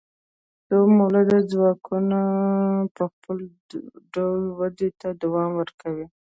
خو 0.65 0.77
مؤلده 0.97 1.39
ځواکونه 1.51 2.19
په 2.95 3.03
خپل 3.13 3.37
ډول 4.13 4.41
ودې 4.59 4.89
ته 4.99 5.07
دوام 5.21 5.51
ورکوي. 5.59 6.05